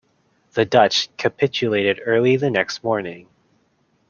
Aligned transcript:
The 0.53 0.65
Dutch 0.65 1.15
capitulated 1.17 2.01
early 2.03 2.35
the 2.35 2.49
next 2.49 2.83
morning. 2.83 3.27